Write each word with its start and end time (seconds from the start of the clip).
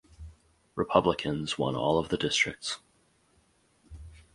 Republicans 0.73 1.59
won 1.59 1.75
all 1.75 1.99
of 1.99 2.09
the 2.09 2.17
districts. 2.17 2.79